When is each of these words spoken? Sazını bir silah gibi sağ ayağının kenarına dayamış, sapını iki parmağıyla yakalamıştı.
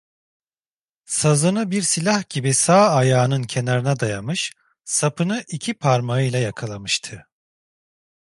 Sazını 1.05 1.71
bir 1.71 1.81
silah 1.81 2.29
gibi 2.29 2.53
sağ 2.53 2.89
ayağının 2.89 3.43
kenarına 3.43 3.99
dayamış, 3.99 4.53
sapını 4.83 5.43
iki 5.47 5.73
parmağıyla 5.73 6.39
yakalamıştı. 6.39 7.25